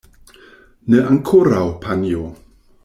[0.93, 2.27] Ne ankoraŭ, panjo.